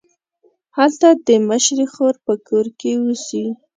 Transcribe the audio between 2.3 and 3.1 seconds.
کور کې